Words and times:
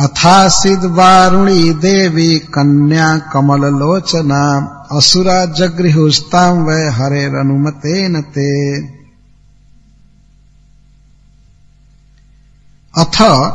अथासिद 0.00 0.84
वारुणी 0.84 1.72
देवी 1.72 2.38
कन्या 2.38 3.18
कमल 3.18 3.60
लोचना 3.60 4.74
असुरा 4.92 5.46
जगृहुस्ताम 5.46 6.58
वै 6.58 6.88
हरे 6.88 7.26
रनुमते 7.26 8.22
ते। 8.22 8.80
अथ, 12.98 13.52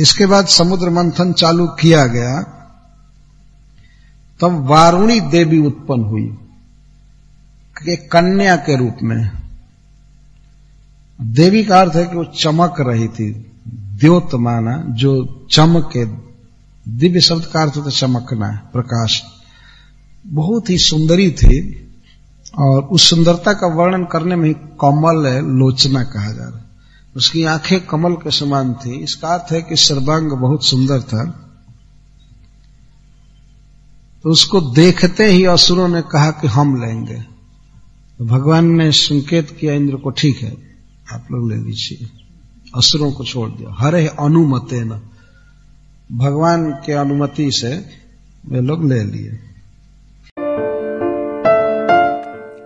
इसके 0.00 0.26
बाद 0.26 0.46
समुद्र 0.46 0.90
मंथन 0.90 1.32
चालू 1.32 1.66
किया 1.66 2.06
गया। 2.06 2.42
तब 4.40 4.66
वारुणी 4.66 5.20
देवी 5.20 5.66
उत्पन्न 5.66 6.04
हुई 6.04 6.38
कन्या 7.96 8.56
के 8.56 8.76
रूप 8.76 8.96
में। 9.02 9.30
देवी 11.20 11.64
का 11.64 11.80
अर्थ 11.80 11.96
है 11.96 12.06
कि 12.06 12.16
वो 12.16 12.24
चमक 12.24 12.74
रही 12.80 13.08
थी। 13.08 13.44
द्योत 14.00 14.34
माना 14.34 14.84
जो 14.88 15.46
चमके, 15.50 16.04
दिव्य 16.90 17.20
शब्द 17.20 17.44
का 17.44 17.62
अर्थ 17.62 17.76
होता 17.76 17.90
चमकना, 17.90 18.70
प्रकाश। 18.72 19.22
बहुत 20.26 20.70
ही 20.70 20.78
सुंदरी 20.78 21.30
थी, 21.30 21.84
और 22.58 22.82
उस 22.82 23.10
सुंदरता 23.10 23.52
का 23.52 23.66
वर्णन 23.66 24.04
करने 24.04 24.36
में 24.36 24.48
ही 24.48 24.54
कमल 24.54 25.44
लोचना 25.44 26.04
कहा 26.04 26.32
जा 26.32 26.44
रहा 26.44 26.64
उसकी 27.16 27.44
आँखें 27.44 27.86
कमल 27.86 28.12
के 28.12 28.30
समान 28.30 28.74
थी। 28.74 28.94
इसका 28.96 29.28
अर्थ 29.28 29.52
है 29.52 29.62
कि 29.62 29.76
सर्वांग 29.76 30.30
बहुत 30.30 30.64
सुंदर 30.64 31.02
था। 31.02 31.24
तो 34.22 34.30
उसको 34.30 34.60
देखते 34.60 35.24
ही 35.24 35.44
असुरों 35.44 35.88
ने 35.88 36.02
कहा 36.02 36.30
कि 36.30 36.46
हम 36.46 36.80
लेंगे। 36.80 37.20
तो 38.18 38.24
भगवान 38.24 38.64
ने 38.64 38.92
संकेत 38.92 39.56
किया, 39.60 39.74
इंद्र 39.74 39.96
को, 39.96 40.10
ठीक 40.10 40.38
है, 40.38 40.56
आप 41.12 41.28
लोग 41.32 41.50
ले 41.50 41.56
लीजिए। 41.56 42.27
असुरों 42.76 43.12
को 43.12 43.24
छोड़ 43.24 43.50
दिया। 43.50 43.74
हरे 43.78 44.06
अनुमते 44.06 44.84
न 44.84 45.00
भगवान 46.12 46.72
के 46.72 46.92
अनुमति 46.92 47.50
से 47.52 47.84
वे 48.48 48.60
लोग 48.60 48.84
ले 48.84 49.02
लिए। 49.02 49.30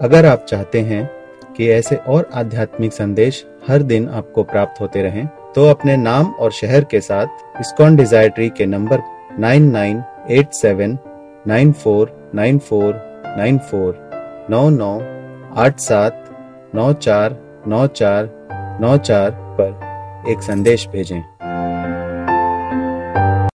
अगर 0.03 0.27
आप 0.27 0.47
चाहते 0.49 0.81
हैं 0.81 1.11
कि 1.57 1.69
ऐसे 1.69 1.97
और 1.97 2.31
आध्यात्मिक 2.35 2.93
संदेश 2.93 3.47
हर 3.69 3.83
दिन 3.83 4.09
आपको 4.09 4.43
प्राप्त 4.43 4.81
होते 4.81 5.03
रहें, 5.03 5.27
तो 5.27 5.67
अपने 5.67 5.97
नाम 5.97 6.27
और 6.27 6.53
शहर 6.53 6.85
के 6.85 7.01
साथ 7.01 7.27
इस्कॉन 7.61 7.97
डिज़ायर 7.97 8.29
ट्री 8.29 8.49
के 8.49 8.67
नंबर 8.67 9.03
9987 9.41 10.99
9494 11.49 12.95
94 13.37 13.95
99 14.51 15.03
87 15.57 16.13
94 16.75 17.37
94 17.69 18.29
94 18.81 19.31
पर 19.31 19.92
एक 20.29 20.43
संदेश 20.43 20.87
भेजें। 20.87 21.23